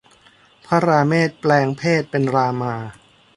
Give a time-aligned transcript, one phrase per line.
[0.67, 2.73] พระราเมศแปลงเพศเป็นรามา